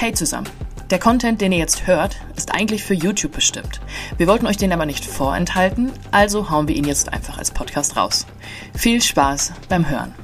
[0.00, 0.48] Hey zusammen.
[0.90, 3.80] Der Content, den ihr jetzt hört, ist eigentlich für YouTube bestimmt.
[4.16, 7.96] Wir wollten euch den aber nicht vorenthalten, also hauen wir ihn jetzt einfach als Podcast
[7.96, 8.24] raus.
[8.76, 10.14] Viel Spaß beim Hören.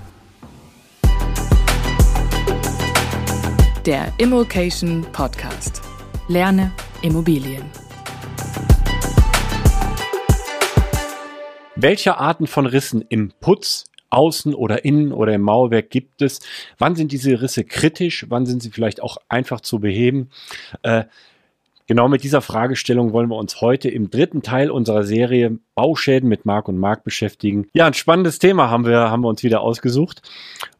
[3.85, 5.83] Der Immokation Podcast.
[6.29, 6.71] Lerne
[7.03, 7.65] Immobilien.
[11.75, 16.41] Welche Arten von Rissen im Putz, außen oder innen oder im Mauerwerk gibt es?
[16.79, 18.27] Wann sind diese Risse kritisch?
[18.29, 20.31] Wann sind sie vielleicht auch einfach zu beheben?
[20.83, 21.05] Äh,
[21.87, 26.47] genau mit dieser Fragestellung wollen wir uns heute im dritten Teil unserer Serie Bauschäden mit
[26.47, 27.67] Mark und Mark beschäftigen.
[27.75, 30.23] Ja, ein spannendes Thema haben wir, haben wir uns wieder ausgesucht.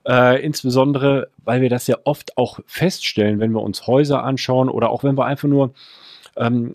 [0.07, 4.91] Äh, insbesondere, weil wir das ja oft auch feststellen, wenn wir uns Häuser anschauen oder
[4.91, 5.75] auch wenn wir einfach nur
[6.37, 6.75] ähm,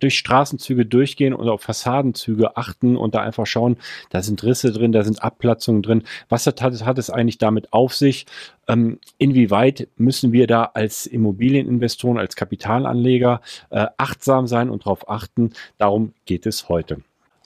[0.00, 3.76] durch Straßenzüge durchgehen und auf Fassadenzüge achten und da einfach schauen,
[4.10, 6.02] da sind Risse drin, da sind Abplatzungen drin.
[6.28, 8.26] Was hat, hat es eigentlich damit auf sich?
[8.68, 15.52] Ähm, inwieweit müssen wir da als Immobilieninvestoren, als Kapitalanleger äh, achtsam sein und darauf achten?
[15.78, 16.98] Darum geht es heute.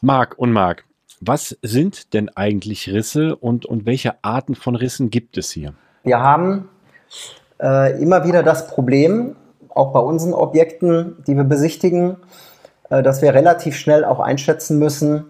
[0.03, 0.85] Marc und Marc,
[1.21, 5.75] was sind denn eigentlich Risse und, und welche Arten von Rissen gibt es hier?
[6.05, 6.69] Wir haben
[7.61, 9.37] äh, immer wieder das Problem,
[9.75, 12.17] auch bei unseren Objekten, die wir besichtigen,
[12.91, 15.27] äh, dass wir relativ schnell auch einschätzen müssen,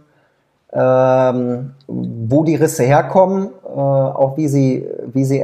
[0.72, 5.42] ähm, wo die Risse herkommen, äh, auch wie sie, wie, sie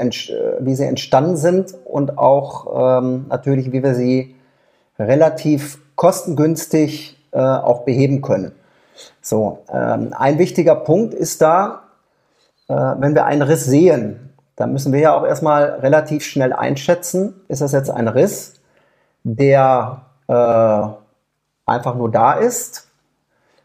[0.61, 4.34] wie sie entstanden sind und auch ähm, natürlich, wie wir sie
[4.98, 8.53] relativ kostengünstig äh, auch beheben können.
[9.20, 11.83] So, ähm, ein wichtiger Punkt ist da,
[12.69, 17.60] wenn wir einen Riss sehen, dann müssen wir ja auch erstmal relativ schnell einschätzen, ist
[17.60, 18.55] das jetzt ein Riss,
[19.27, 20.82] der äh,
[21.66, 22.86] einfach nur da ist.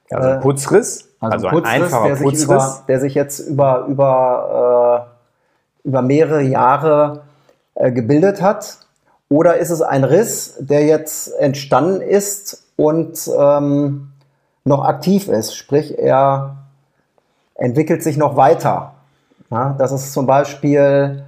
[0.09, 1.07] Also ein Putzriss.
[1.19, 2.39] Also, also ein, Putzriss, ein einfacher der Putzriss.
[2.39, 5.07] Sich über, der sich jetzt über, über,
[5.83, 7.21] äh, über mehrere Jahre
[7.75, 8.79] äh, gebildet hat.
[9.29, 14.11] Oder ist es ein Riss, der jetzt entstanden ist und ähm,
[14.65, 15.55] noch aktiv ist?
[15.55, 16.57] Sprich, er
[17.53, 18.95] entwickelt sich noch weiter.
[19.51, 21.23] Ja, das ist zum Beispiel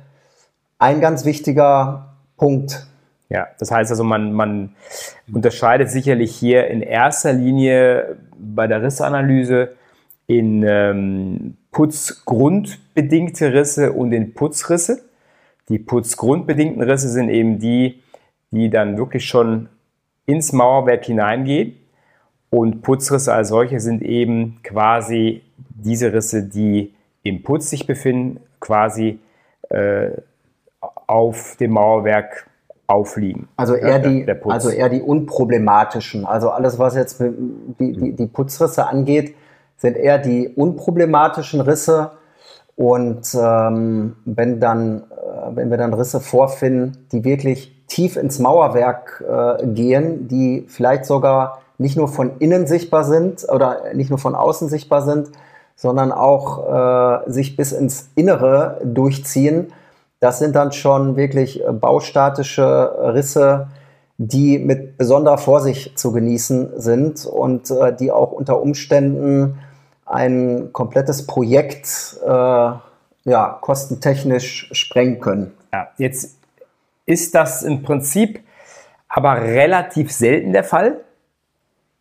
[0.79, 2.87] ein ganz wichtiger Punkt
[3.33, 4.75] ja, das heißt also, man, man
[5.33, 9.73] unterscheidet sicherlich hier in erster Linie bei der Rissanalyse
[10.27, 15.01] in ähm, putzgrundbedingte Risse und in Putzrisse.
[15.67, 18.03] Die putzgrundbedingten Risse sind eben die,
[18.51, 19.67] die dann wirklich schon
[20.27, 21.75] ins Mauerwerk hineingehen.
[22.51, 29.17] Und Putzrisse als solche sind eben quasi diese Risse, die im Putz sich befinden, quasi
[29.69, 30.11] äh,
[31.07, 32.47] auf dem Mauerwerk
[32.93, 33.47] aufliegen.
[33.57, 36.25] Also eher, ja, die, der, der also eher die unproblematischen.
[36.25, 39.35] Also alles, was jetzt die, die, die Putzrisse angeht,
[39.77, 42.11] sind eher die unproblematischen Risse.
[42.75, 49.23] Und ähm, wenn, dann, äh, wenn wir dann Risse vorfinden, die wirklich tief ins Mauerwerk
[49.27, 54.35] äh, gehen, die vielleicht sogar nicht nur von innen sichtbar sind oder nicht nur von
[54.35, 55.31] außen sichtbar sind,
[55.75, 59.73] sondern auch äh, sich bis ins Innere durchziehen,
[60.23, 63.67] das sind dann schon wirklich äh, baustatische Risse,
[64.17, 69.59] die mit besonderer Vorsicht zu genießen sind und äh, die auch unter Umständen
[70.05, 75.51] ein komplettes Projekt äh, ja, kostentechnisch sprengen können.
[75.73, 76.37] Ja, jetzt
[77.05, 78.39] ist das im Prinzip
[79.09, 81.01] aber relativ selten der Fall.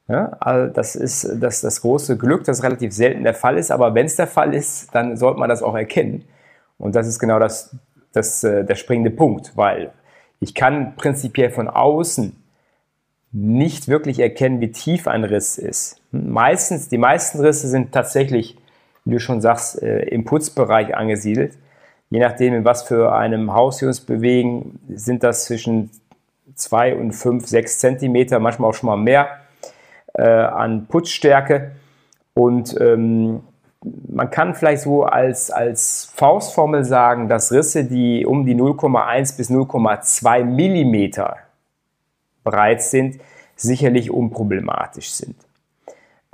[0.07, 3.73] Ja, also das ist das, das große Glück, dass es relativ selten der Fall ist.
[3.73, 6.25] Aber wenn es der Fall ist, dann sollte man das auch erkennen.
[6.79, 7.75] Und das ist genau das
[8.13, 9.93] das, äh, der springende Punkt, weil
[10.41, 12.37] ich kann prinzipiell von außen
[13.33, 16.01] nicht wirklich erkennen, wie tief ein Riss ist.
[16.11, 18.59] Meistens, die meisten Risse sind tatsächlich,
[19.05, 21.57] wie du schon sagst, äh, im Putzbereich angesiedelt.
[22.11, 25.91] Je nachdem, in was für einem Haus wir uns bewegen, sind das zwischen
[26.55, 29.29] zwei und fünf, sechs Zentimeter, manchmal auch schon mal mehr
[30.13, 31.73] äh, an Putzstärke.
[32.35, 33.41] Und ähm,
[34.09, 39.51] man kann vielleicht so als, als Faustformel sagen, dass Risse, die um die 0,1 bis
[39.51, 41.37] 0,2 Millimeter
[42.45, 43.21] breit sind,
[43.57, 45.37] sicherlich unproblematisch sind.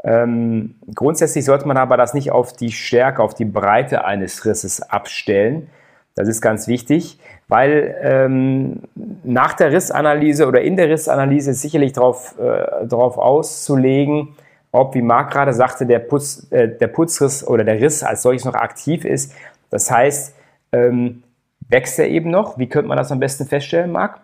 [0.05, 4.81] Ähm, grundsätzlich sollte man aber das nicht auf die Stärke, auf die Breite eines Risses
[4.81, 5.69] abstellen.
[6.15, 7.19] Das ist ganz wichtig,
[7.49, 8.83] weil ähm,
[9.25, 14.37] nach der Rissanalyse oder in der Rissanalyse ist sicherlich darauf äh, darauf auszulegen,
[14.73, 18.45] ob, wie Marc gerade sagte, der, Putz, äh, der Putzriss oder der Riss als solches
[18.45, 19.33] noch aktiv ist.
[19.71, 20.35] Das heißt,
[20.73, 21.23] ähm,
[21.69, 22.59] wächst er eben noch?
[22.59, 24.21] Wie könnte man das am besten feststellen, Marc?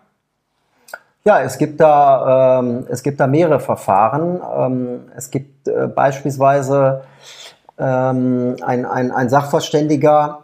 [1.23, 4.41] Ja, es gibt da, ähm, es gibt da mehrere Verfahren.
[4.57, 7.03] Ähm, es gibt äh, beispielsweise
[7.79, 10.43] ähm, ein, ein, ein Sachverständiger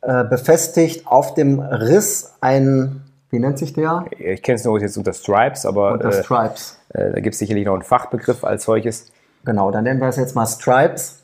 [0.00, 4.06] äh, befestigt auf dem Riss ein Wie nennt sich der?
[4.18, 6.78] Ich kenne es nur jetzt unter Stripes, aber unter äh, Stripes.
[6.94, 9.12] Äh, da gibt es sicherlich noch einen Fachbegriff als solches.
[9.46, 11.22] Genau, dann nennen wir es jetzt mal Stripes.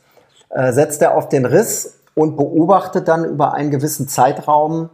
[0.49, 4.89] Äh, setzt er auf den Riss und beobachtet dann über einen gewissen Zeitraum,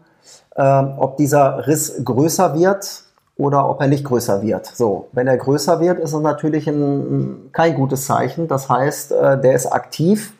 [0.55, 3.03] äh, ob dieser Riss größer wird
[3.37, 4.65] oder ob er nicht größer wird.
[4.65, 8.47] So, wenn er größer wird, ist es natürlich ein, kein gutes Zeichen.
[8.47, 10.33] Das heißt, äh, der ist aktiv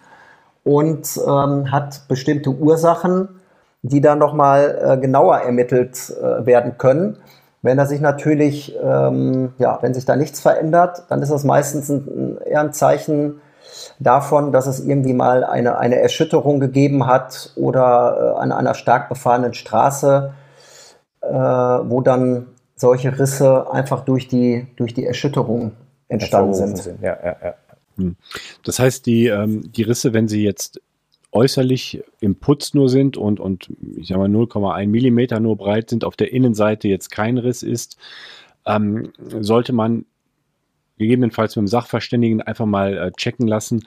[0.63, 3.29] und ähm, hat bestimmte Ursachen,
[3.83, 7.17] die dann nochmal äh, genauer ermittelt äh, werden können.
[7.61, 11.89] Wenn er sich natürlich, ähm, ja, wenn sich da nichts verändert, dann ist das meistens
[11.89, 13.41] ein, eher ein Zeichen
[13.99, 19.09] davon, dass es irgendwie mal eine, eine Erschütterung gegeben hat oder äh, an einer stark
[19.09, 20.33] befahrenen Straße,
[21.21, 25.73] äh, wo dann solche Risse einfach durch die, durch die Erschütterung
[26.07, 26.77] entstanden sind.
[26.77, 27.01] sind.
[27.01, 27.53] Ja, ja, ja.
[27.97, 28.15] Hm.
[28.63, 30.81] Das heißt, die, ähm, die Risse, wenn sie jetzt
[31.31, 36.03] äußerlich im Putz nur sind und, und ich sag mal 0,1 Millimeter nur breit sind,
[36.03, 37.97] auf der Innenseite jetzt kein Riss ist,
[38.65, 40.05] ähm, sollte man
[40.97, 43.85] gegebenenfalls mit dem Sachverständigen einfach mal äh, checken lassen,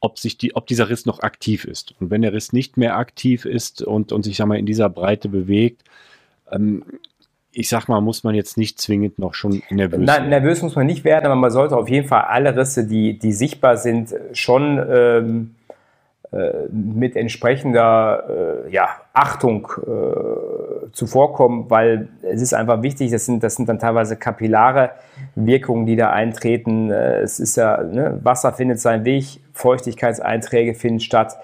[0.00, 1.94] ob sich die, ob dieser Riss noch aktiv ist.
[2.00, 4.88] Und wenn der Riss nicht mehr aktiv ist und, und sich sag mal in dieser
[4.88, 5.82] Breite bewegt,
[6.50, 6.84] ähm,
[7.50, 10.86] ich sag mal, muss man jetzt nicht zwingend noch schon nervös Nein, nervös muss man
[10.86, 14.78] nicht werden, aber man sollte auf jeden Fall alle Risse, die, die sichtbar sind, schon
[14.88, 15.57] ähm, äh,
[16.70, 23.56] mit entsprechender äh, ja, Achtung äh, zuvorkommen, weil es ist einfach wichtig, das sind, das
[23.56, 24.90] sind dann teilweise kapillare
[25.34, 26.90] Wirkungen, die da eintreten.
[26.90, 31.38] Äh, es ist ja, ne, Wasser findet seinen Weg, Feuchtigkeitseinträge finden statt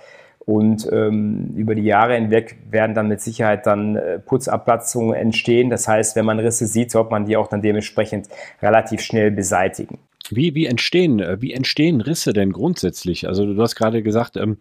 [0.46, 5.70] und ähm, über die Jahre hinweg werden dann mit Sicherheit dann äh, Putzabplatzungen entstehen.
[5.70, 8.28] Das heißt, wenn man Risse sieht, sollte man die auch dann dementsprechend
[8.60, 9.98] relativ schnell beseitigen.
[10.30, 13.28] Wie, wie, entstehen, äh, wie entstehen Risse denn grundsätzlich?
[13.28, 14.58] Also du hast gerade gesagt, ähm,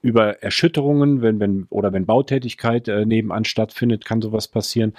[0.00, 4.94] über Erschütterungen, wenn, wenn, oder wenn Bautätigkeit äh, nebenan stattfindet, kann sowas passieren.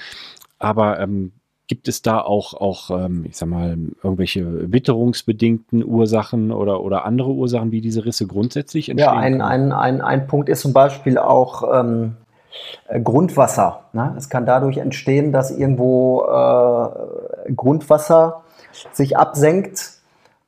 [0.59, 1.31] Aber ähm,
[1.67, 7.31] gibt es da auch, auch ähm, ich sag mal, irgendwelche witterungsbedingten Ursachen oder, oder andere
[7.31, 9.13] Ursachen, wie diese Risse grundsätzlich entstehen?
[9.13, 12.28] Ja, ein, ein, ein, ein Punkt ist zum Beispiel auch ähm, äh,
[13.03, 13.81] Grundwasser.
[13.93, 14.15] Ne?
[14.17, 18.41] Es kann dadurch entstehen, dass irgendwo äh, Grundwasser
[18.91, 19.99] sich absenkt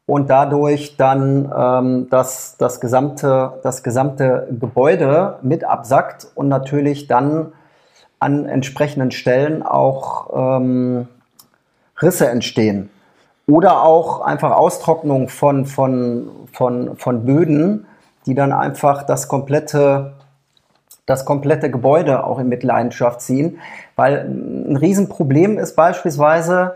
[0.06, 7.54] und dadurch dann ähm, das, das, gesamte, das gesamte Gebäude mit absackt und natürlich dann
[8.20, 11.08] an entsprechenden Stellen auch ähm,
[12.02, 12.90] Risse entstehen.
[13.48, 17.88] Oder auch einfach Austrocknung von, von, von, von Böden,
[18.26, 20.14] die dann einfach das komplette,
[21.12, 23.60] das komplette Gebäude auch in Mitleidenschaft ziehen.
[23.96, 26.76] Weil ein Riesenproblem ist beispielsweise,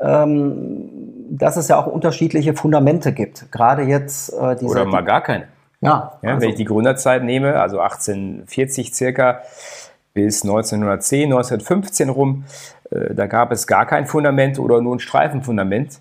[0.00, 0.88] ähm,
[1.30, 3.50] dass es ja auch unterschiedliche Fundamente gibt.
[3.52, 4.70] Gerade jetzt äh, diese.
[4.70, 5.48] Oder mal gar keine.
[5.80, 6.18] Ja.
[6.22, 9.40] ja also, wenn ich die Gründerzeit nehme, also 1840 circa
[10.14, 12.44] bis 1910, 1915 rum,
[12.90, 15.98] äh, da gab es gar kein Fundament oder nur ein Streifenfundament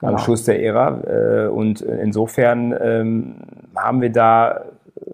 [0.00, 0.12] genau.
[0.12, 1.00] am Schluss der Ära.
[1.06, 3.34] Äh, und insofern ähm,
[3.76, 4.62] haben wir da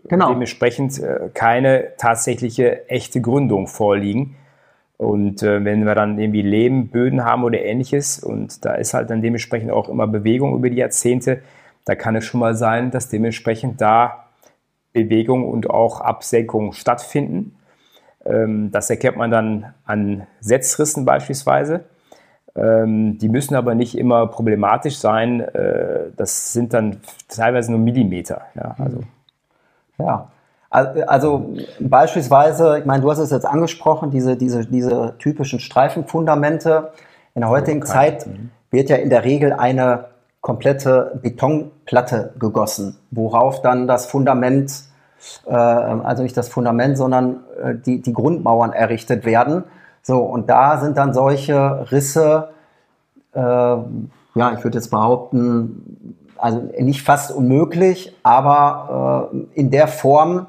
[0.09, 0.29] genau.
[0.31, 4.37] dementsprechend äh, keine tatsächliche echte Gründung vorliegen.
[4.97, 9.11] Und äh, wenn wir dann irgendwie Leben, Böden haben oder ähnliches, und da ist halt
[9.11, 11.43] dann dementsprechend auch immer Bewegung über die Jahrzehnte,
[11.85, 14.27] da kann es schon mal sein, dass dementsprechend da
[14.93, 17.57] Bewegung und auch Absenkung stattfinden.
[18.25, 21.85] Ähm, das erkennt man dann an Setzrissen beispielsweise.
[22.57, 25.41] Ähm, die müssen aber nicht immer problematisch sein.
[25.41, 26.99] Äh, das sind dann
[27.29, 28.43] teilweise nur Millimeter.
[28.55, 29.01] Ja, also.
[29.99, 30.29] Ja.
[30.71, 36.91] Also beispielsweise, ich meine, du hast es jetzt angesprochen, diese, diese, diese typischen Streifenfundamente.
[37.37, 37.93] In der heutigen okay.
[37.93, 38.51] Zeit mhm.
[38.73, 40.07] wird ja in der Regel eine
[40.41, 44.73] komplette Betonplatte gegossen, worauf dann das Fundament,
[45.47, 49.63] äh, also nicht das Fundament, sondern äh, die, die Grundmauern errichtet werden.
[50.03, 52.49] So, und da sind dann solche Risse,
[53.33, 53.85] äh, ja,
[54.35, 60.47] ich würde jetzt behaupten, also nicht fast unmöglich, aber äh, in der Form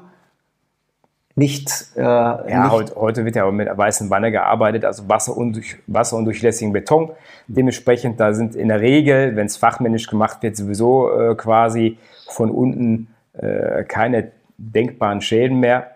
[1.36, 1.70] nicht.
[1.96, 7.10] Äh, ja, nicht heute, heute, wird ja mit weißen Wanne gearbeitet, also wasserundurch, wasserundurchlässigen Beton.
[7.46, 12.50] Dementsprechend, da sind in der Regel, wenn es fachmännisch gemacht wird, sowieso äh, quasi von
[12.50, 15.90] unten äh, keine denkbaren Schäden mehr.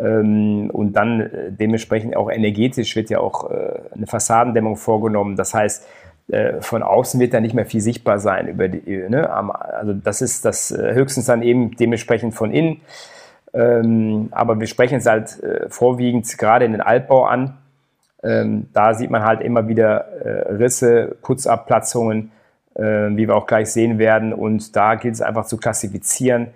[0.00, 5.36] Ähm, und dann äh, dementsprechend auch energetisch wird ja auch äh, eine Fassadendämmung vorgenommen.
[5.36, 5.86] Das heißt,
[6.30, 9.30] äh, von außen wird da nicht mehr viel sichtbar sein über die, ne?
[9.30, 12.80] also das ist das höchstens dann eben dementsprechend von innen.
[13.52, 17.58] Ähm, aber wir sprechen es halt äh, vorwiegend gerade in den Altbau an.
[18.22, 22.30] Ähm, da sieht man halt immer wieder äh, Risse, Putzabplatzungen,
[22.74, 24.32] äh, wie wir auch gleich sehen werden.
[24.32, 26.48] Und da gilt es einfach zu klassifizieren,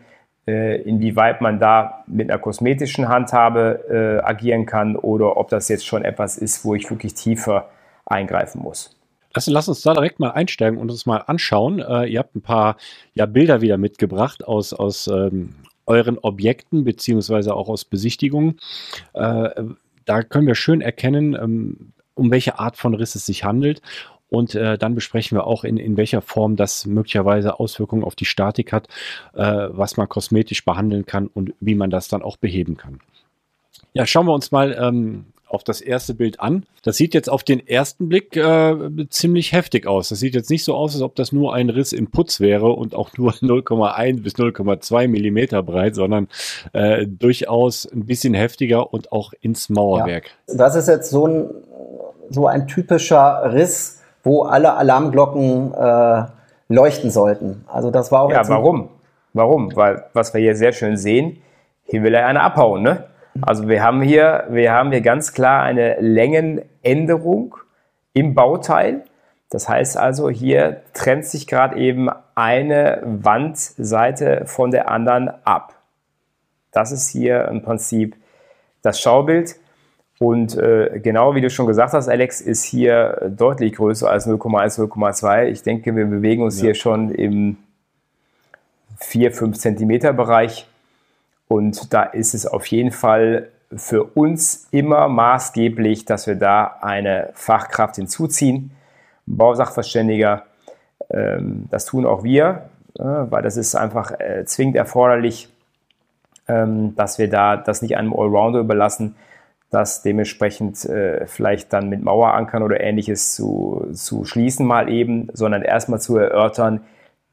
[0.46, 5.86] äh, inwieweit man da mit einer kosmetischen Handhabe äh, agieren kann oder ob das jetzt
[5.86, 7.70] schon etwas ist, wo ich wirklich tiefer
[8.06, 8.94] eingreifen muss.
[9.34, 11.80] Lass, lass uns da direkt mal einsteigen und uns mal anschauen.
[11.80, 12.76] Äh, ihr habt ein paar
[13.14, 15.54] ja, Bilder wieder mitgebracht aus, aus ähm,
[15.86, 18.60] euren Objekten beziehungsweise auch aus Besichtigungen.
[19.12, 19.50] Äh,
[20.04, 23.82] da können wir schön erkennen, ähm, um welche Art von Riss es sich handelt.
[24.30, 28.24] Und äh, dann besprechen wir auch, in, in welcher Form das möglicherweise Auswirkungen auf die
[28.24, 28.88] Statik hat,
[29.34, 33.00] äh, was man kosmetisch behandeln kann und wie man das dann auch beheben kann.
[33.92, 36.66] Ja, schauen wir uns mal ähm, auf das erste Bild an.
[36.82, 38.76] Das sieht jetzt auf den ersten Blick äh,
[39.08, 40.08] ziemlich heftig aus.
[40.08, 42.70] Das sieht jetzt nicht so aus, als ob das nur ein Riss im Putz wäre
[42.72, 46.28] und auch nur 0,1 bis 0,2 Millimeter breit, sondern
[46.72, 50.30] äh, durchaus ein bisschen heftiger und auch ins Mauerwerk.
[50.48, 50.56] Ja.
[50.56, 51.50] Das ist jetzt so ein,
[52.30, 56.24] so ein typischer Riss, wo alle Alarmglocken äh,
[56.68, 57.64] leuchten sollten.
[57.66, 58.30] Also das war auch.
[58.30, 58.88] Ja, warum?
[59.32, 59.74] Warum?
[59.74, 61.42] Weil was wir hier sehr schön sehen,
[61.84, 63.04] hier will er eine abhauen, ne?
[63.42, 67.56] Also wir haben hier, wir haben hier ganz klar eine Längenänderung
[68.12, 69.04] im Bauteil.
[69.50, 75.74] Das heißt also, hier trennt sich gerade eben eine Wandseite von der anderen ab.
[76.72, 78.16] Das ist hier im Prinzip
[78.82, 79.56] das Schaubild.
[80.18, 84.80] Und äh, genau wie du schon gesagt hast, Alex, ist hier deutlich größer als 0,1,
[84.80, 85.46] 0,2.
[85.46, 86.66] Ich denke, wir bewegen uns ja.
[86.66, 87.56] hier schon im
[89.00, 90.68] 4, 5 Zentimeter Bereich.
[91.48, 97.30] Und da ist es auf jeden Fall für uns immer maßgeblich, dass wir da eine
[97.34, 98.70] Fachkraft hinzuziehen.
[99.26, 100.44] Bausachverständiger,
[101.10, 105.48] ähm, das tun auch wir, äh, weil das ist einfach äh, zwingend erforderlich,
[106.46, 109.16] ähm, dass wir da das nicht einem Allrounder überlassen,
[109.70, 115.62] das dementsprechend äh, vielleicht dann mit Mauerankern oder ähnliches zu, zu schließen mal eben, sondern
[115.62, 116.80] erstmal zu erörtern,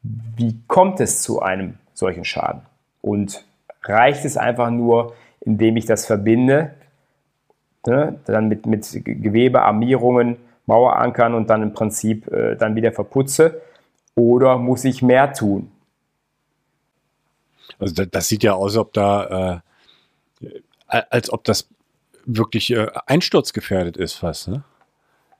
[0.02, 2.62] wie kommt es zu einem solchen Schaden?
[3.00, 3.44] Und
[3.84, 6.74] reicht es einfach nur, indem ich das verbinde,
[7.86, 10.36] ne, dann mit, mit Gewebe, Armierungen,
[10.66, 13.60] Mauerankern und dann im Prinzip äh, dann wieder verputze?
[14.14, 15.70] Oder muss ich mehr tun?
[17.78, 19.62] Also das, das sieht ja aus, ob da,
[20.88, 21.68] äh, als ob das
[22.24, 24.62] wirklich äh, einsturzgefährdet ist fast, ne?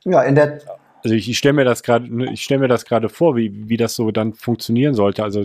[0.04, 0.61] Ja, in der
[1.04, 3.68] also ich, ich stelle mir das gerade, ne, ich stelle mir das gerade vor, wie,
[3.68, 5.23] wie das so dann funktionieren sollte.
[5.23, 5.44] Also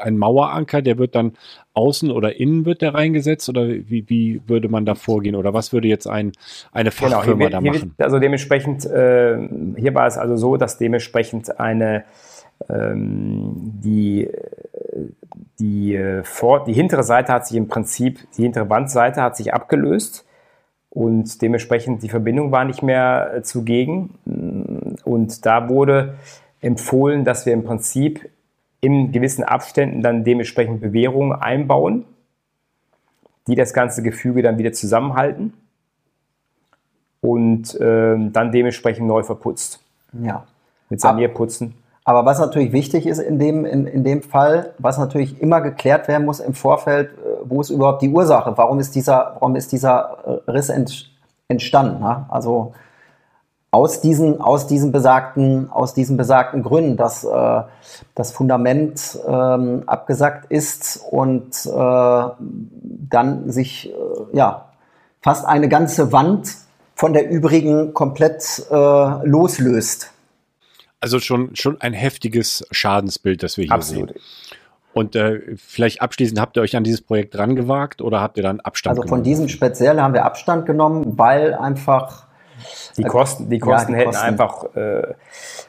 [0.00, 1.32] ein Maueranker, der wird dann
[1.74, 5.72] außen oder innen wird der reingesetzt oder wie, wie würde man da vorgehen oder was
[5.72, 6.32] würde jetzt ein,
[6.72, 7.94] eine Fachfirma genau, da machen?
[7.98, 9.38] also dementsprechend, äh,
[9.76, 12.04] hier war es also so, dass dementsprechend eine
[12.70, 14.30] ähm, die
[15.58, 19.54] die, äh, vor, die hintere Seite hat sich im Prinzip, die hintere Wandseite hat sich
[19.54, 20.25] abgelöst
[20.90, 24.14] und dementsprechend die Verbindung war nicht mehr äh, zugegen.
[25.04, 26.14] Und da wurde
[26.60, 28.28] empfohlen, dass wir im Prinzip
[28.80, 32.04] in gewissen Abständen dann dementsprechend Bewährungen einbauen,
[33.46, 35.52] die das ganze Gefüge dann wieder zusammenhalten
[37.20, 39.80] und äh, dann dementsprechend neu verputzt.
[40.12, 40.46] Ja.
[40.88, 41.74] Mit Sanierputzen.
[42.04, 46.06] Aber was natürlich wichtig ist in dem, in, in dem Fall, was natürlich immer geklärt
[46.06, 47.10] werden muss im Vorfeld,
[47.44, 48.52] wo ist überhaupt die Ursache?
[48.56, 51.10] Warum ist dieser, warum ist dieser äh, Riss ent,
[51.48, 52.00] entstanden?
[52.00, 52.26] Ne?
[52.28, 52.72] Also
[53.70, 57.62] aus diesen, aus diesen besagten, aus diesen besagten Gründen, dass äh,
[58.14, 63.92] das Fundament ähm, abgesackt ist und äh, dann sich äh,
[64.32, 64.70] ja
[65.20, 66.54] fast eine ganze Wand
[66.94, 70.12] von der übrigen komplett äh, loslöst.
[71.00, 74.08] Also schon, schon ein heftiges Schadensbild, das wir hier Absolut.
[74.10, 74.20] sehen.
[74.96, 78.42] Und äh, vielleicht abschließend, habt ihr euch an dieses Projekt dran gewagt oder habt ihr
[78.42, 79.20] dann Abstand also genommen?
[79.20, 82.24] Also von diesem speziell haben wir Abstand genommen, weil einfach
[82.96, 84.26] die Kosten, die Kosten ja, die hätten Kosten.
[84.26, 85.14] einfach äh,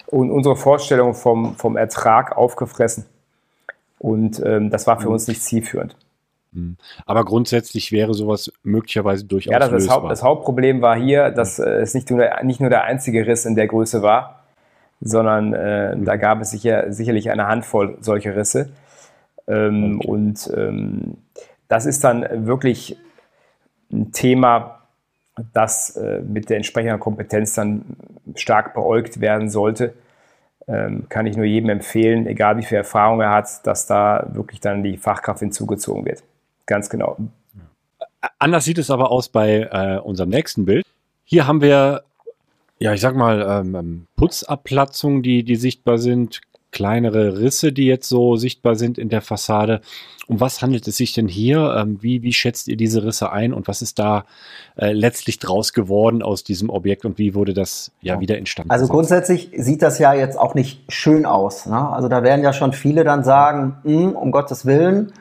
[0.06, 3.06] unsere Vorstellung vom, vom Ertrag aufgefressen.
[4.00, 5.16] Und ähm, das war für mhm.
[5.16, 5.98] uns nicht zielführend.
[6.54, 6.78] Mhm.
[7.06, 11.60] Aber grundsätzlich wäre sowas möglicherweise durchaus Ja, das, das, Haupt, das Hauptproblem war hier, dass
[11.60, 14.46] äh, es nicht nur, nicht nur der einzige Riss in der Größe war,
[15.02, 18.70] sondern äh, da gab es sicher, sicherlich eine Handvoll solcher Risse.
[19.48, 20.08] Ähm, okay.
[20.08, 21.18] Und ähm,
[21.68, 22.98] das ist dann wirklich
[23.92, 24.82] ein Thema,
[25.54, 27.84] das äh, mit der entsprechenden Kompetenz dann
[28.36, 29.94] stark beäugt werden sollte.
[30.68, 34.60] Ähm, kann ich nur jedem empfehlen, egal wie viel Erfahrung er hat, dass da wirklich
[34.60, 36.24] dann die Fachkraft hinzugezogen wird.
[36.66, 37.18] Ganz genau.
[38.40, 40.86] Anders sieht es aber aus bei äh, unserem nächsten Bild.
[41.24, 42.04] Hier haben wir
[42.80, 48.10] ja, ich sag mal, ähm, ähm, Putzabplatzungen, die, die sichtbar sind, kleinere Risse, die jetzt
[48.10, 49.82] so sichtbar sind in der Fassade.
[50.28, 51.76] Um was handelt es sich denn hier?
[51.78, 54.26] Ähm, wie, wie schätzt ihr diese Risse ein und was ist da
[54.76, 58.72] äh, letztlich draus geworden aus diesem Objekt und wie wurde das ja wieder entstanden?
[58.72, 61.66] Also grundsätzlich sieht das ja jetzt auch nicht schön aus.
[61.66, 61.90] Ne?
[61.90, 65.14] Also da werden ja schon viele dann sagen, hm, um Gottes Willen,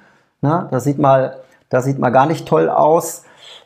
[0.46, 0.68] Ne?
[0.70, 1.38] Das, sieht mal,
[1.68, 3.24] das sieht mal gar nicht toll aus.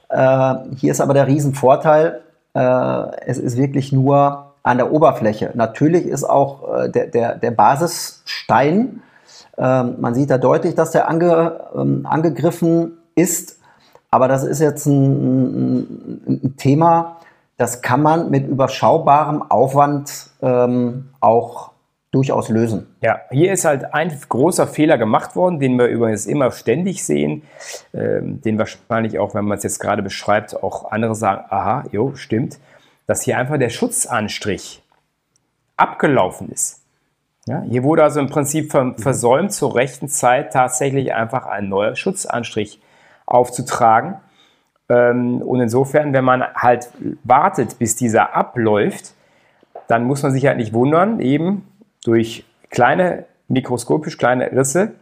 [0.09, 2.21] Äh, hier ist aber der Riesenvorteil,
[2.55, 5.51] äh, es ist wirklich nur an der Oberfläche.
[5.55, 9.03] Natürlich ist auch äh, der, der, der Basisstein,
[9.61, 13.59] ähm, man sieht da deutlich, dass der ange, ähm, angegriffen ist,
[14.11, 17.19] aber das ist jetzt ein, ein, Thema,
[17.59, 21.71] das kann man mit überschaubarem Aufwand ähm, auch
[22.11, 22.87] durchaus lösen.
[23.03, 27.43] Ja, hier ist halt ein großer Fehler gemacht worden, den wir übrigens immer ständig sehen,
[27.95, 32.15] ähm, den wahrscheinlich auch, wenn man es jetzt gerade beschreibt, auch andere sagen, aha, jo,
[32.15, 32.59] stimmt,
[33.11, 34.85] dass hier einfach der Schutzanstrich
[35.77, 36.85] abgelaufen ist.
[37.45, 42.81] Ja, hier wurde also im Prinzip versäumt, zur rechten Zeit tatsächlich einfach ein neuer Schutzanstrich
[43.27, 44.19] aufzutragen.
[44.89, 46.93] Ähm, und insofern, wenn man halt
[47.25, 49.15] wartet, bis dieser abläuft,
[49.89, 51.67] dann muss man sich halt nicht wundern, eben
[52.05, 54.93] durch kleine, mikroskopisch kleine Risse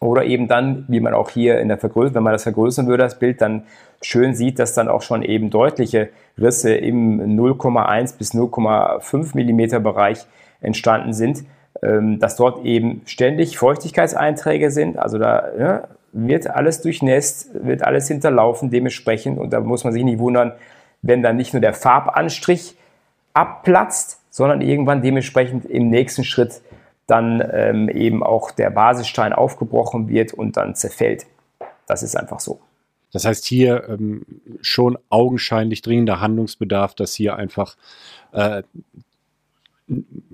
[0.00, 3.04] oder eben dann, wie man auch hier in der Vergrößerung, wenn man das vergrößern würde,
[3.04, 3.62] das Bild, dann
[4.02, 10.26] schön sieht, dass dann auch schon eben deutliche Risse im 0,1 bis 0,5 Millimeter Bereich
[10.60, 11.44] entstanden sind,
[11.82, 18.08] ähm, dass dort eben ständig Feuchtigkeitseinträge sind, also da ja, wird alles durchnässt, wird alles
[18.08, 19.38] hinterlaufen dementsprechend.
[19.38, 20.52] Und da muss man sich nicht wundern,
[21.02, 22.76] wenn dann nicht nur der Farbanstrich
[23.34, 26.62] abplatzt, sondern irgendwann dementsprechend im nächsten Schritt
[27.06, 31.26] dann ähm, eben auch der Basisstein aufgebrochen wird und dann zerfällt.
[31.86, 32.60] Das ist einfach so.
[33.12, 34.26] Das heißt hier ähm,
[34.60, 37.76] schon augenscheinlich dringender Handlungsbedarf, dass hier einfach
[38.32, 38.62] äh,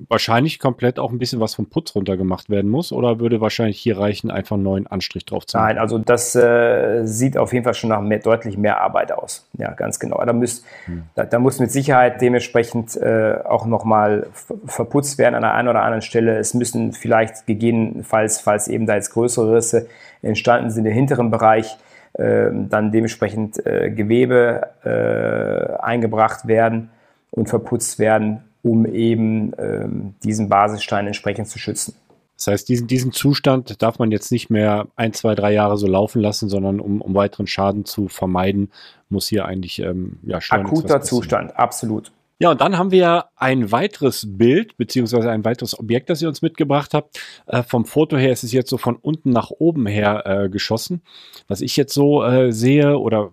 [0.09, 3.99] wahrscheinlich komplett auch ein bisschen was vom Putz runtergemacht werden muss oder würde wahrscheinlich hier
[3.99, 5.68] reichen, einfach einen neuen Anstrich drauf zu machen?
[5.68, 9.47] Nein, also das äh, sieht auf jeden Fall schon nach mehr, deutlich mehr Arbeit aus.
[9.59, 10.25] Ja, ganz genau.
[10.25, 11.02] Da, müsst, hm.
[11.14, 14.26] da, da, muss mit Sicherheit dementsprechend äh, auch nochmal
[14.64, 16.38] verputzt werden an der einen oder anderen Stelle.
[16.38, 19.87] Es müssen vielleicht gegebenenfalls, falls eben da jetzt größere Risse
[20.23, 21.76] entstanden sind im hinteren Bereich,
[22.14, 26.90] äh, dann dementsprechend äh, Gewebe äh, eingebracht werden
[27.30, 31.95] und verputzt werden um eben ähm, diesen Basisstein entsprechend zu schützen.
[32.37, 35.86] Das heißt, diesen, diesen Zustand darf man jetzt nicht mehr ein, zwei, drei Jahre so
[35.86, 38.71] laufen lassen, sondern um, um weiteren Schaden zu vermeiden,
[39.08, 42.10] muss hier eigentlich ähm, ja, Akuter Zustand, absolut.
[42.38, 46.42] Ja, und dann haben wir ein weiteres Bild, beziehungsweise ein weiteres Objekt, das ihr uns
[46.42, 47.21] mitgebracht habt.
[47.47, 51.02] Äh, vom Foto her ist es jetzt so von unten nach oben her äh, geschossen.
[51.47, 53.30] Was ich jetzt so äh, sehe oder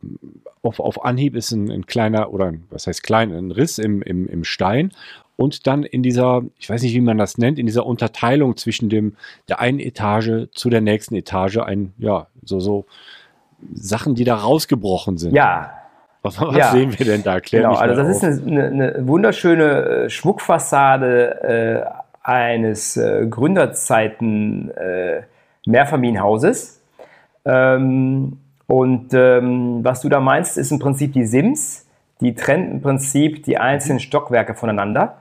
[0.62, 4.28] auf, auf Anhieb ist ein, ein, kleiner, oder was heißt klein, ein Riss im, im,
[4.28, 4.92] im Stein.
[5.38, 8.90] Und dann in dieser, ich weiß nicht, wie man das nennt, in dieser Unterteilung zwischen
[8.90, 9.16] dem,
[9.48, 12.86] der einen Etage zu der nächsten Etage ein, ja, so, so
[13.74, 15.34] Sachen, die da rausgebrochen sind.
[15.34, 15.79] Ja,
[16.22, 16.72] was, was ja.
[16.72, 17.40] sehen wir denn da?
[17.40, 18.24] Klär genau, also das auf.
[18.24, 25.22] ist eine, eine, wunderschöne äh, Schmuckfassade äh, eines äh, Gründerzeiten äh,
[25.66, 26.82] Mehrfamilienhauses.
[27.46, 31.86] Ähm, und ähm, was du da meinst, ist im Prinzip die Sims.
[32.22, 35.20] Die trennen im Prinzip die einzelnen Stockwerke voneinander.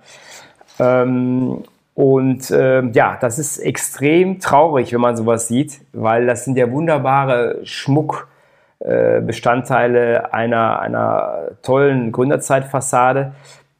[0.80, 1.62] Ähm,
[1.94, 6.70] und äh, ja, das ist extrem traurig, wenn man sowas sieht, weil das sind ja
[6.70, 8.28] wunderbare Schmuck-
[8.80, 13.32] Bestandteile einer, einer tollen Gründerzeitfassade,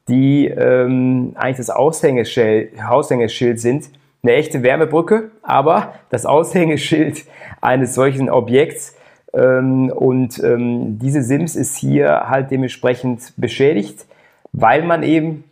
[0.09, 3.89] die ähm, eigentlich das Aushängeschild, Aushängeschild sind.
[4.21, 7.23] Eine echte Wärmebrücke, aber das Aushängeschild
[7.61, 8.95] eines solchen Objekts.
[9.33, 14.05] Ähm, und ähm, diese Sims ist hier halt dementsprechend beschädigt,
[14.51, 15.45] weil man eben.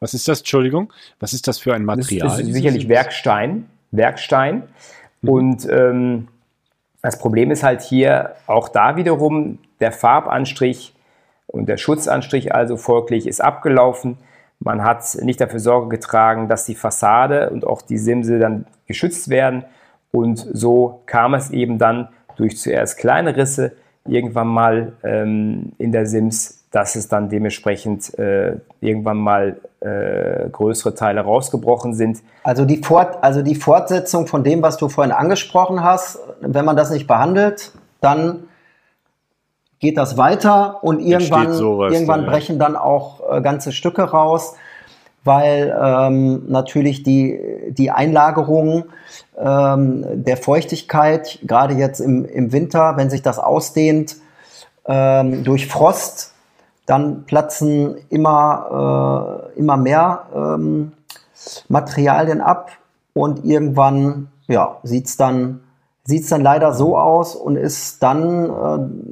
[0.00, 0.92] Was ist das, Entschuldigung?
[1.20, 2.28] Was ist das für ein Material?
[2.28, 3.66] Das ist sicherlich Werkstein.
[3.90, 4.62] Werkstein.
[5.20, 5.28] Mhm.
[5.28, 6.28] Und ähm,
[7.04, 10.94] das Problem ist halt hier auch da wiederum, der Farbanstrich
[11.46, 14.16] und der Schutzanstrich also folglich ist abgelaufen.
[14.58, 19.28] Man hat nicht dafür Sorge getragen, dass die Fassade und auch die Simse dann geschützt
[19.28, 19.66] werden.
[20.12, 23.72] Und so kam es eben dann durch zuerst kleine Risse
[24.06, 30.96] irgendwann mal ähm, in der Sims dass es dann dementsprechend äh, irgendwann mal äh, größere
[30.96, 32.20] Teile rausgebrochen sind.
[32.42, 36.76] Also die, Fort, also die Fortsetzung von dem, was du vorhin angesprochen hast, wenn man
[36.76, 38.44] das nicht behandelt, dann
[39.80, 42.30] geht das weiter und irgendwann, irgendwann da, ja.
[42.30, 44.54] brechen dann auch äh, ganze Stücke raus,
[45.24, 48.84] weil ähm, natürlich die, die Einlagerung
[49.38, 54.16] ähm, der Feuchtigkeit, gerade jetzt im, im Winter, wenn sich das ausdehnt,
[54.86, 56.34] ähm, durch Frost
[56.86, 60.92] dann platzen immer, äh, immer mehr ähm,
[61.68, 62.70] Materialien ab
[63.14, 65.63] und irgendwann ja, sieht es dann,
[66.04, 68.50] sieht's dann leider so aus und ist dann,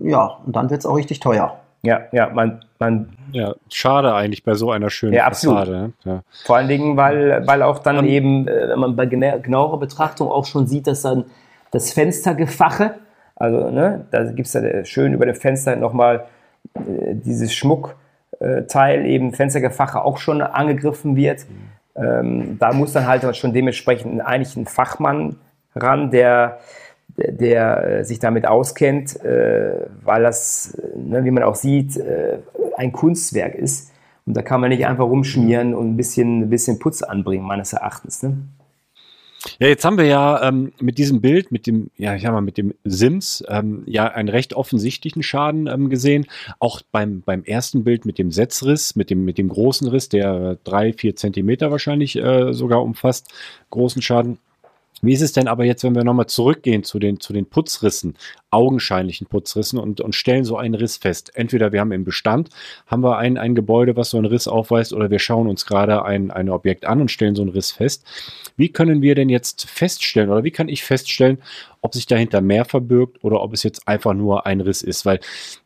[0.05, 1.59] äh, ja, und dann wird es auch richtig teuer.
[1.83, 3.09] Ja, ja, man, man.
[3.33, 5.73] Ja, schade eigentlich bei so einer schönen ja, Fassade.
[5.73, 5.93] Ne?
[6.05, 6.23] Ja.
[6.45, 10.31] Vor allen Dingen, weil, weil auch dann um, eben, äh, wenn man bei genauerer Betrachtung
[10.31, 11.25] auch schon sieht, dass dann
[11.73, 12.95] das Fenstergefache
[13.35, 16.27] Also ne, da gibt es da schön über dem Fenster nochmal
[16.75, 21.47] äh, dieses Schmuckteil, eben Fenstergefache auch schon angegriffen wird.
[21.49, 22.05] Mhm.
[22.05, 25.37] Ähm, da muss dann halt schon dementsprechend eigentlich ein Fachmann
[25.75, 26.61] ran, der
[27.17, 32.39] der, äh, sich damit auskennt, äh, weil das, ne, wie man auch sieht, äh,
[32.77, 33.91] ein Kunstwerk ist.
[34.25, 37.73] Und da kann man nicht einfach rumschmieren und ein bisschen, ein bisschen Putz anbringen, meines
[37.73, 38.23] Erachtens.
[38.23, 38.37] Ne?
[39.59, 42.41] Ja, jetzt haben wir ja ähm, mit diesem Bild, mit dem, ja, ich sag mal,
[42.41, 46.27] mit dem Sims, ähm, ja, einen recht offensichtlichen Schaden ähm, gesehen.
[46.61, 50.59] Auch beim, beim ersten Bild mit dem Setzriss, mit dem, mit dem großen Riss, der
[50.63, 53.33] drei, vier Zentimeter wahrscheinlich äh, sogar umfasst,
[53.71, 54.39] großen Schaden.
[55.03, 58.17] Wie ist es denn aber jetzt, wenn wir nochmal zurückgehen zu den, zu den Putzrissen,
[58.53, 61.33] augenscheinlichen Putzrissen und, und stellen so einen Riss fest?
[61.35, 62.51] Entweder wir haben im Bestand,
[62.87, 66.05] haben wir ein, ein Gebäude, was so einen Riss aufweist, oder wir schauen uns gerade
[66.05, 68.05] ein, ein Objekt an und stellen so einen Riss fest.
[68.57, 71.39] Wie können wir denn jetzt feststellen, oder wie kann ich feststellen,
[71.85, 75.19] ob sich dahinter mehr verbirgt oder ob es jetzt einfach nur ein Riss ist, weil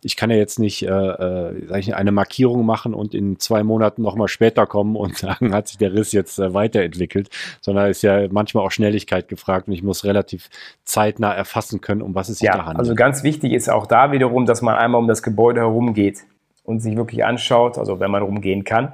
[0.02, 4.00] ich kann ja jetzt nicht äh, äh, ich, eine Markierung machen und in zwei Monaten
[4.00, 7.28] nochmal später kommen und sagen, hat sich der Riss jetzt äh, weiterentwickelt,
[7.60, 10.48] sondern ist ja manchmal auch Schnelligkeit gefragt und ich muss relativ
[10.84, 12.75] zeitnah erfassen können, um was es sich ja, da handelt.
[12.78, 16.24] Also ganz wichtig ist auch da wiederum, dass man einmal um das Gebäude herum geht
[16.64, 18.92] und sich wirklich anschaut, also wenn man rumgehen kann,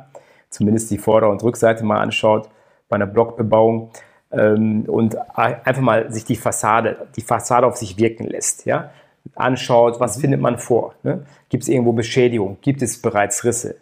[0.51, 2.49] zumindest die Vorder- und Rückseite mal anschaut
[2.89, 3.91] bei einer Blockbebauung
[4.31, 8.91] ähm, und einfach mal sich die Fassade, die Fassade auf sich wirken lässt, ja,
[9.35, 10.95] anschaut, was findet man vor?
[11.03, 11.25] Ne?
[11.49, 12.59] Gibt es irgendwo Beschädigung?
[12.61, 13.77] Gibt es bereits Risse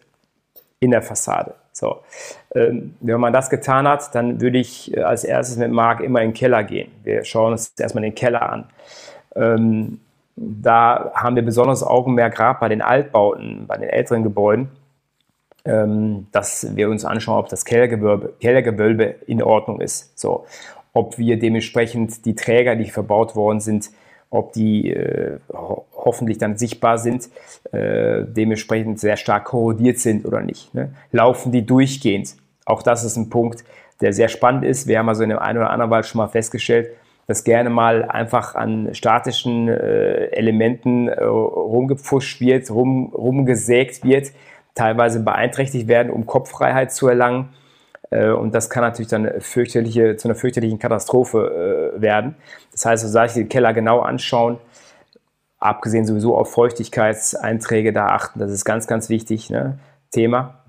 [0.79, 1.55] in der Fassade?
[1.73, 2.01] So,
[2.53, 6.21] ähm, wenn man das getan hat, dann würde ich äh, als erstes mit Marc immer
[6.21, 6.91] in den Keller gehen.
[7.03, 8.65] Wir schauen uns erstmal den Keller an.
[9.35, 9.99] Ähm,
[10.35, 14.69] da haben wir besonders Augenmerk gerade bei den Altbauten, bei den älteren Gebäuden,
[15.65, 20.17] ähm, dass wir uns anschauen, ob das Kellergewölbe, Kellergewölbe in Ordnung ist.
[20.17, 20.45] So,
[20.93, 23.91] ob wir dementsprechend die Träger, die verbaut worden sind,
[24.29, 27.29] ob die äh, ho hoffentlich dann sichtbar sind,
[27.71, 30.73] äh, dementsprechend sehr stark korrodiert sind oder nicht.
[30.73, 30.91] Ne?
[31.11, 32.35] Laufen die durchgehend?
[32.65, 33.63] Auch das ist ein Punkt,
[34.01, 34.87] der sehr spannend ist.
[34.87, 36.89] Wir haben also in dem einen oder anderen Wald schon mal festgestellt,
[37.31, 44.33] dass gerne mal einfach an statischen äh, Elementen äh, rumgepfuscht wird, rum, rumgesägt wird,
[44.75, 47.53] teilweise beeinträchtigt werden, um Kopffreiheit zu erlangen.
[48.09, 52.35] Äh, und das kann natürlich dann fürchterliche, zu einer fürchterlichen Katastrophe äh, werden.
[52.73, 54.57] Das heißt, so sage ich den Keller genau anschauen,
[55.57, 59.79] abgesehen sowieso auf Feuchtigkeitseinträge da achten, das ist ganz, ganz wichtig, ne?
[60.11, 60.60] Thema.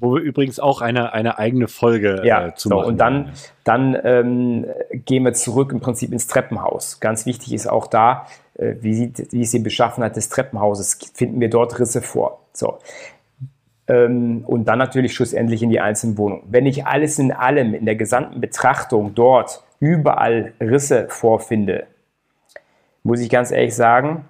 [0.00, 2.88] Wo wir übrigens auch eine, eine eigene Folge ja, äh, zu so, machen.
[2.88, 3.32] Und dann,
[3.64, 7.00] dann ähm, gehen wir zurück im Prinzip ins Treppenhaus.
[7.00, 10.98] Ganz wichtig ist auch da, äh, wie, sieht, wie ist die Beschaffenheit des Treppenhauses?
[11.14, 12.40] Finden wir dort Risse vor?
[12.52, 12.78] So
[13.90, 16.44] ähm, und dann natürlich schlussendlich in die einzelnen Wohnungen.
[16.48, 21.86] Wenn ich alles in allem in der gesamten Betrachtung dort überall Risse vorfinde,
[23.02, 24.26] muss ich ganz ehrlich sagen,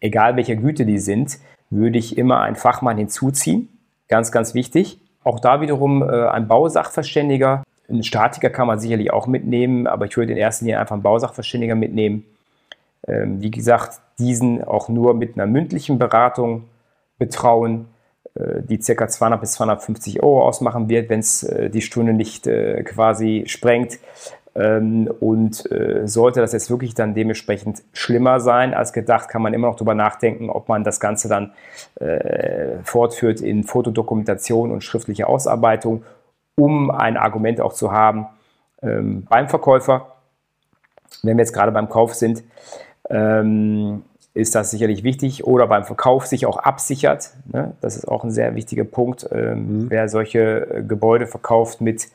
[0.00, 1.38] egal welcher Güte die sind,
[1.70, 3.68] würde ich immer einen Fachmann hinzuziehen.
[4.08, 4.98] Ganz, ganz wichtig.
[5.22, 7.62] Auch da wiederum äh, ein Bausachverständiger.
[7.88, 11.02] Einen Statiker kann man sicherlich auch mitnehmen, aber ich würde in erster Linie einfach einen
[11.02, 12.24] Bausachverständiger mitnehmen.
[13.06, 16.64] Ähm, wie gesagt, diesen auch nur mit einer mündlichen Beratung
[17.18, 17.86] betrauen
[18.34, 19.08] äh, die ca.
[19.08, 22.48] 200 bis 250 Euro ausmachen wird, wenn es äh, die Stunde nicht
[22.84, 23.98] quasi sprengt.
[24.58, 25.68] Ähm, und
[26.04, 29.94] sollte das jetzt wirklich dann dementsprechend schlimmer sein als gedacht, kann man immer noch darüber
[29.94, 31.52] nachdenken, ob man das Ganze dann
[32.84, 36.04] fortführt in Fotodokumentation und schriftliche Ausarbeitung,
[36.56, 38.26] um ein Argument auch zu haben
[38.82, 40.14] ähm, beim Verkäufer,
[41.22, 42.42] wenn wir jetzt gerade beim Kauf sind.
[43.10, 44.02] Ähm,
[44.34, 45.44] ist das sicherlich wichtig.
[45.44, 47.32] Oder beim Verkauf sich auch absichert.
[47.46, 47.72] Ne?
[47.80, 49.28] Das ist auch ein sehr wichtiger Punkt.
[49.32, 49.90] Ähm, mhm.
[49.90, 52.08] Wer solche äh, Gebäude verkauft mit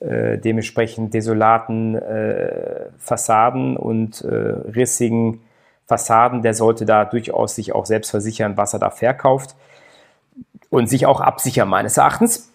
[0.00, 5.40] äh, dementsprechend desolaten äh, Fassaden und äh, rissigen
[5.86, 9.56] Fassaden, der sollte da durchaus sich auch selbst versichern, was er da verkauft.
[10.70, 12.49] Und sich auch absichern, meines Erachtens,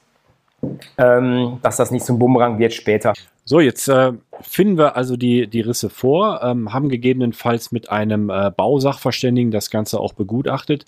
[0.98, 3.14] ähm, dass das nicht zum Bumerang wird später.
[3.48, 8.32] So, jetzt äh, finden wir also die, die Risse vor, ähm, haben gegebenenfalls mit einem
[8.32, 10.86] äh, Bausachverständigen das Ganze auch begutachtet.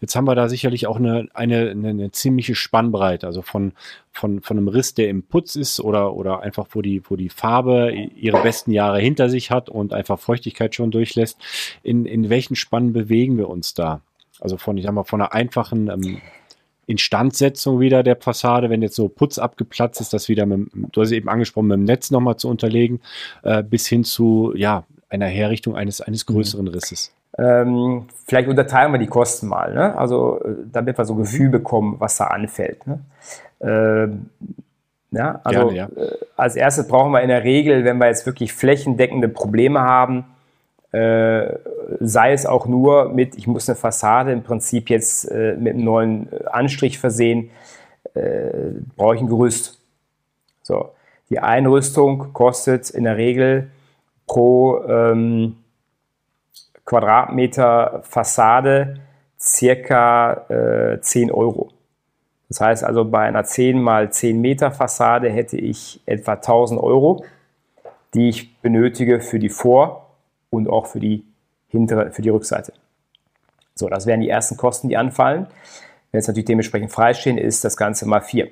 [0.00, 3.74] Jetzt haben wir da sicherlich auch eine, eine, eine, eine ziemliche Spannbreite, also von,
[4.10, 7.28] von, von einem Riss, der im Putz ist oder, oder einfach, wo die, wo die
[7.28, 11.38] Farbe ihre besten Jahre hinter sich hat und einfach Feuchtigkeit schon durchlässt.
[11.84, 14.00] In, in welchen Spannen bewegen wir uns da?
[14.40, 16.20] Also von, ich sag mal, von einer einfachen ähm,
[16.90, 21.12] Instandsetzung wieder der Fassade, wenn jetzt so Putz abgeplatzt ist, das wieder mit, du hast
[21.12, 23.00] eben angesprochen, mit dem Netz nochmal zu unterlegen,
[23.42, 26.34] äh, bis hin zu, ja, einer Herrichtung eines, eines mhm.
[26.34, 27.12] größeren Risses.
[27.38, 29.96] Ähm, vielleicht unterteilen wir die Kosten mal, ne?
[29.96, 32.86] also äh, damit wir so ein Gefühl bekommen, was da anfällt.
[32.86, 33.00] Ne?
[33.60, 34.30] Ähm,
[35.12, 35.86] ja, also Gerne, ja.
[35.96, 40.24] Äh, als erstes brauchen wir in der Regel, wenn wir jetzt wirklich flächendeckende Probleme haben,
[40.92, 41.56] Äh,
[42.00, 45.84] sei es auch nur mit, ich muss eine Fassade im Prinzip jetzt äh, mit einem
[45.84, 47.50] neuen Anstrich versehen,
[48.14, 48.50] äh,
[48.96, 49.80] brauche ich ein Gerüst.
[50.62, 50.90] So,
[51.28, 53.70] die Einrüstung kostet in der Regel
[54.26, 55.56] pro ähm,
[56.84, 58.96] Quadratmeter Fassade
[59.38, 61.70] circa äh, 10 Euro.
[62.48, 67.24] Das heißt also, bei einer 10 mal 10 Meter Fassade hätte ich etwa 1000 Euro,
[68.12, 70.09] die ich benötige für die Vor-
[70.50, 71.24] und auch für die
[71.68, 72.72] hintere, für die Rückseite.
[73.74, 75.46] So, das wären die ersten Kosten, die anfallen.
[76.10, 78.48] Wenn es natürlich dementsprechend freistehen ist, das Ganze mal vier.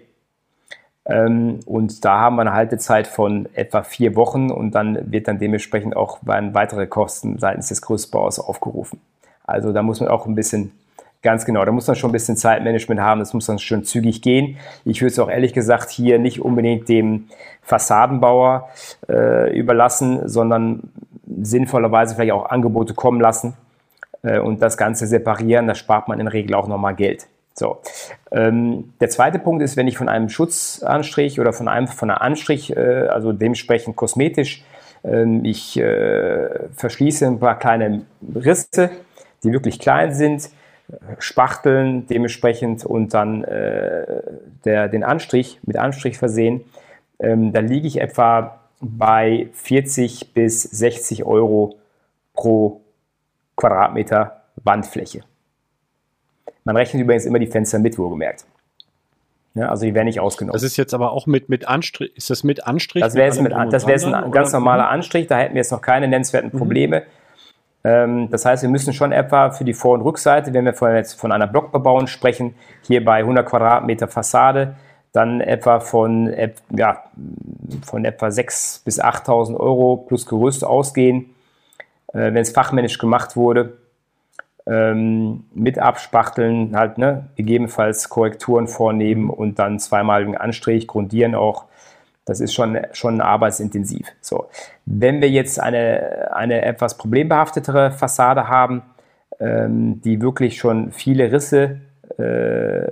[1.04, 5.38] Ähm, und da haben wir eine Haltezeit von etwa vier Wochen und dann wird dann
[5.38, 9.00] dementsprechend auch weitere Kosten seitens des Größbaus aufgerufen.
[9.44, 10.72] Also da muss man auch ein bisschen
[11.20, 14.22] Ganz genau, da muss man schon ein bisschen Zeitmanagement haben, das muss dann schön zügig
[14.22, 14.56] gehen.
[14.84, 17.24] Ich würde es auch ehrlich gesagt hier nicht unbedingt dem
[17.62, 18.68] Fassadenbauer
[19.08, 20.92] äh, überlassen, sondern
[21.42, 23.54] sinnvollerweise vielleicht auch Angebote kommen lassen
[24.22, 25.66] äh, und das Ganze separieren.
[25.66, 27.26] Da spart man in der Regel auch nochmal Geld.
[27.54, 27.78] So.
[28.30, 32.22] Ähm, der zweite Punkt ist, wenn ich von einem Schutzanstrich oder von einem von einer
[32.22, 34.64] Anstrich, äh, also dementsprechend kosmetisch,
[35.04, 38.02] ähm, ich äh, verschließe ein paar kleine
[38.34, 38.90] Risse,
[39.42, 40.50] die wirklich klein sind,
[41.18, 44.22] Spachteln dementsprechend und dann äh,
[44.64, 46.64] der, den Anstrich mit Anstrich versehen.
[47.18, 51.78] Ähm, da liege ich etwa bei 40 bis 60 Euro
[52.34, 52.80] pro
[53.56, 55.22] Quadratmeter Wandfläche.
[56.64, 58.46] Man rechnet übrigens immer die Fenster mit, wohlgemerkt.
[59.54, 60.52] Ja, also die werden nicht ausgenommen.
[60.52, 63.02] Das ist jetzt aber auch mit, mit Anstrich, ist das mit Anstrich?
[63.02, 65.72] Das wäre jetzt, mit, das wäre jetzt ein ganz normaler Anstrich, da hätten wir jetzt
[65.72, 66.58] noch keine nennenswerten mhm.
[66.58, 67.00] Probleme.
[67.00, 67.04] Mhm.
[67.84, 70.94] Ähm, das heißt, wir müssen schon etwa für die Vor- und Rückseite, wenn wir von,
[70.94, 74.74] jetzt von einer Blockbebauung sprechen, hier bei 100 Quadratmeter Fassade,
[75.18, 76.32] dann etwa von,
[76.70, 77.02] ja,
[77.84, 81.34] von etwa 6.000 bis 8.000 Euro plus Gerüst ausgehen,
[82.12, 83.78] äh, wenn es fachmännisch gemacht wurde.
[84.64, 91.64] Ähm, mit Abspachteln, halt, ne, gegebenenfalls Korrekturen vornehmen und dann zweimaligen Anstrich, grundieren auch
[92.24, 94.06] das ist schon, schon arbeitsintensiv.
[94.20, 94.50] So.
[94.84, 98.82] Wenn wir jetzt eine, eine etwas problembehaftetere Fassade haben,
[99.40, 101.80] ähm, die wirklich schon viele Risse
[102.18, 102.82] äh,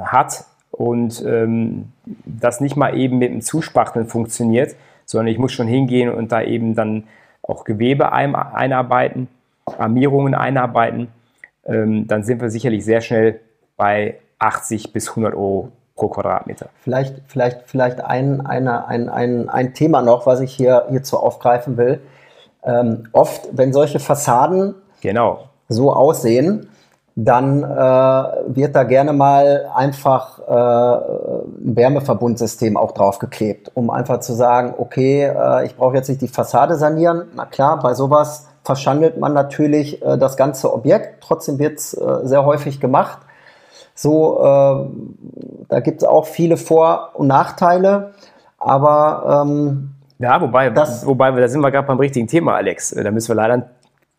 [0.00, 1.92] hat und ähm,
[2.24, 6.42] das nicht mal eben mit dem Zuspachteln funktioniert, sondern ich muss schon hingehen und da
[6.42, 7.04] eben dann
[7.42, 9.28] auch Gewebe ein, einarbeiten,
[9.78, 11.08] Armierungen einarbeiten,
[11.64, 13.40] ähm, dann sind wir sicherlich sehr schnell
[13.76, 16.70] bei 80 bis 100 Euro pro Quadratmeter.
[16.80, 21.76] Vielleicht, vielleicht, vielleicht ein, eine, ein, ein, ein Thema noch, was ich hier hierzu aufgreifen
[21.76, 22.00] will.
[22.64, 25.48] Ähm, oft, wenn solche Fassaden genau.
[25.68, 26.68] so aussehen,
[27.14, 34.32] dann äh, wird da gerne mal einfach äh, ein Wärmeverbundsystem auch draufgeklebt, um einfach zu
[34.32, 37.24] sagen, okay, äh, ich brauche jetzt nicht die Fassade sanieren.
[37.34, 41.22] Na klar, bei sowas verschandelt man natürlich äh, das ganze Objekt.
[41.22, 43.18] Trotzdem wird es äh, sehr häufig gemacht.
[43.94, 44.86] So, äh,
[45.68, 48.12] da gibt es auch viele Vor- und Nachteile,
[48.58, 52.90] aber ähm, ja, wobei, das, wobei, da sind wir gerade beim richtigen Thema, Alex.
[52.90, 53.70] Da müssen wir leider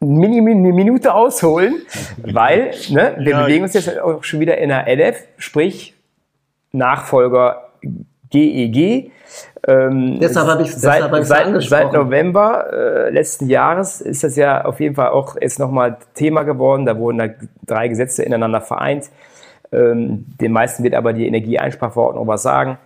[0.02, 1.82] eine Minute ausholen,
[2.18, 3.44] weil ne, wir ja.
[3.44, 5.94] bewegen uns jetzt auch schon wieder in der LF, sprich
[6.72, 7.70] Nachfolger
[8.30, 8.78] GEG.
[8.78, 9.12] E
[9.66, 14.66] ähm, deshalb habe ich seit, hab seit, seit November äh, letzten Jahres ist das ja
[14.66, 16.86] auf jeden Fall auch jetzt nochmal Thema geworden.
[16.86, 17.30] Da wurden da
[17.66, 19.10] drei Gesetze ineinander vereint.
[19.72, 22.78] Ähm, den meisten wird aber die Energieeinsparverordnung was sagen,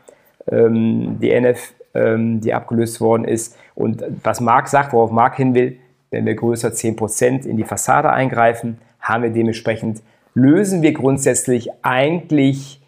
[0.50, 3.58] ähm, die NF, ähm, die abgelöst worden ist.
[3.74, 5.78] Und was Marc sagt, worauf Marc hin will,
[6.10, 10.02] wenn wir größer 10% in die Fassade eingreifen, haben wir dementsprechend,
[10.34, 12.82] lösen wir grundsätzlich eigentlich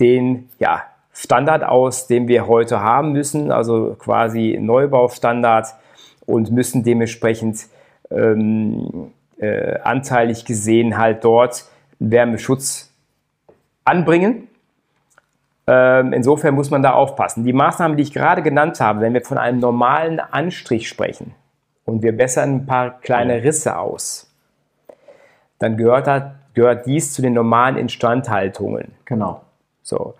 [0.00, 5.68] den ja, Standard aus, den wir heute haben müssen, also quasi Neubaustandard
[6.26, 7.66] und müssen dementsprechend
[8.10, 11.66] ähm, äh, anteilig gesehen halt dort
[11.98, 12.92] Wärmeschutz
[13.84, 14.48] anbringen.
[15.66, 17.44] Ähm, insofern muss man da aufpassen.
[17.44, 21.34] Die Maßnahmen, die ich gerade genannt habe, wenn wir von einem normalen Anstrich sprechen
[21.92, 24.26] und wir bessern ein paar kleine Risse aus,
[25.58, 28.92] dann gehört, da, gehört dies zu den normalen Instandhaltungen.
[29.04, 29.42] Genau.
[29.82, 30.14] So.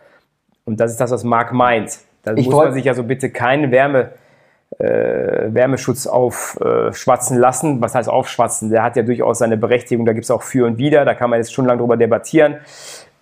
[0.66, 1.98] Und das ist das, was Marc meint.
[2.24, 4.10] Da muss man sich also bitte keinen Wärme,
[4.78, 7.80] äh, Wärmeschutz aufschwatzen äh, lassen.
[7.80, 8.68] Was heißt aufschwatzen?
[8.70, 10.04] Der hat ja durchaus seine Berechtigung.
[10.04, 11.06] Da gibt es auch für und wider.
[11.06, 12.56] Da kann man jetzt schon lange drüber debattieren.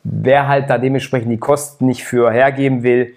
[0.02, 3.14] Wer halt da dementsprechend die Kosten nicht für hergeben will,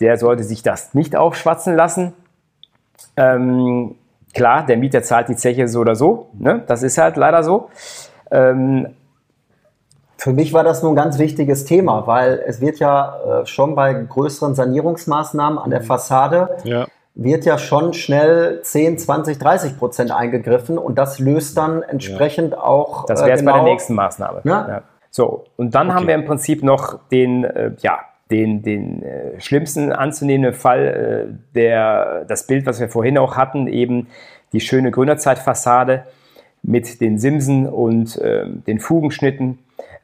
[0.00, 2.14] der sollte sich das nicht aufschwatzen lassen.
[3.18, 3.96] Ähm,
[4.36, 6.28] klar, der Mieter zahlt die Zeche so oder so.
[6.38, 6.62] Ne?
[6.66, 7.68] Das ist halt leider so.
[8.30, 8.94] Ähm,
[10.18, 13.74] für mich war das nur ein ganz wichtiges Thema, weil es wird ja äh, schon
[13.74, 16.86] bei größeren Sanierungsmaßnahmen an der Fassade ja.
[17.14, 22.62] wird ja schon schnell 10, 20, 30 Prozent eingegriffen und das löst dann entsprechend ja.
[22.62, 23.04] auch.
[23.06, 24.40] Das wäre jetzt genau, bei der genau nächsten Maßnahme.
[24.44, 24.82] Ja.
[25.10, 25.96] So, und dann okay.
[25.96, 31.54] haben wir im Prinzip noch den, äh, ja, den, den äh, schlimmsten anzunehmenden Fall, äh,
[31.54, 34.08] der, das Bild, was wir vorhin auch hatten, eben
[34.52, 36.04] die schöne Gründerzeitfassade
[36.62, 39.58] mit den Simsen und äh, den Fugenschnitten.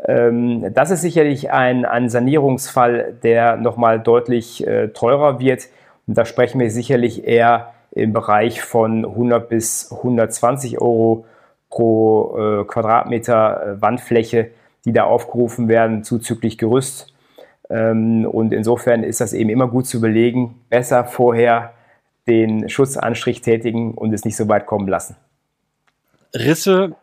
[0.05, 5.69] Ähm, das ist sicherlich ein, ein Sanierungsfall, der nochmal deutlich äh, teurer wird.
[6.07, 11.25] Und da sprechen wir sicherlich eher im Bereich von 100 bis 120 Euro
[11.69, 14.51] pro äh, Quadratmeter äh, Wandfläche,
[14.85, 17.12] die da aufgerufen werden, zuzüglich Gerüst.
[17.73, 21.73] Ähm, und insofern ist das eben immer gut zu überlegen, besser vorher
[22.29, 25.17] den Schutzanstrich tätigen und es nicht so weit kommen lassen.
[26.35, 26.95] Risse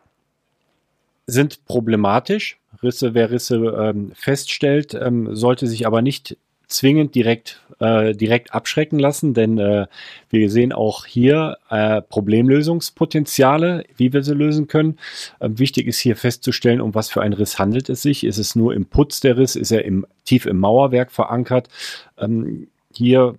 [1.26, 2.58] sind problematisch.
[2.82, 6.36] Risse, wer Risse ähm, feststellt, ähm, sollte sich aber nicht
[6.70, 9.86] zwingend direkt, äh, direkt abschrecken lassen, denn äh,
[10.28, 14.98] wir sehen auch hier äh, Problemlösungspotenziale, wie wir sie lösen können.
[15.40, 18.24] Ähm, wichtig ist hier festzustellen, um was für einen Riss handelt es sich.
[18.24, 19.56] Ist es nur im Putz der Riss?
[19.56, 21.68] Ist er im, tief im Mauerwerk verankert?
[22.18, 23.36] Ähm, hier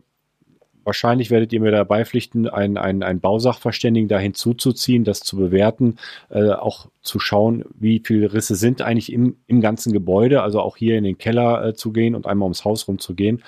[0.84, 5.98] wahrscheinlich werdet ihr mir dabei pflichten, einen, einen, einen Bausachverständigen da hinzuzuziehen, das zu bewerten,
[6.30, 10.78] äh, auch zu schauen, wie viele Risse sind eigentlich im, im ganzen Gebäude, also auch
[10.78, 13.44] hier in den Keller äh, zu gehen und einmal ums Haus rumzugehen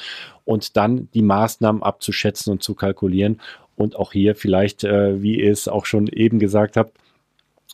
[0.45, 3.39] und dann die Maßnahmen abzuschätzen und zu kalkulieren.
[3.75, 6.97] Und auch hier vielleicht, äh, wie ihr es auch schon eben gesagt habt,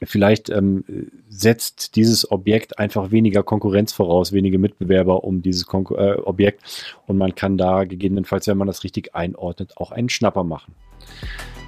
[0.03, 0.83] Vielleicht ähm,
[1.29, 7.17] setzt dieses Objekt einfach weniger Konkurrenz voraus, wenige Mitbewerber um dieses Konkur äh, Objekt und
[7.17, 10.73] man kann da gegebenenfalls, wenn man das richtig einordnet, auch einen Schnapper machen.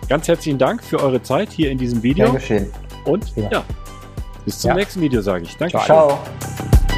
[0.10, 2.26] Ganz herzlichen Dank für eure Zeit hier in diesem Video.
[2.26, 2.68] Dankeschön.
[3.06, 3.66] Und ja, ja
[4.46, 4.76] bis zum ja.
[4.76, 5.56] nächsten Video, sage ich.
[5.58, 5.78] Danke.
[5.80, 5.86] Ciao.
[5.86, 6.91] Ciao.